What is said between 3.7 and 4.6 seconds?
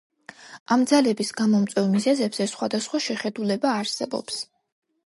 არსებობს.